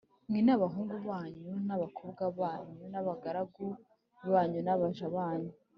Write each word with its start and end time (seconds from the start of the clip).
mwe 0.29 0.39
n 0.45 0.49
abahungu 0.55 0.95
banyu 1.09 1.53
n 1.67 1.69
abakobwa 1.75 2.23
banyu 2.39 2.83
n 2.93 2.95
abagaragu 3.01 3.67
banyu 4.31 4.59
n 4.63 4.69
abaja 4.75 5.07
banyu 5.17 5.53